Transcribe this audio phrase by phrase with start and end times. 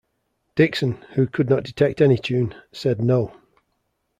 [0.55, 3.35] Dickson, who could not detect any tune, said no.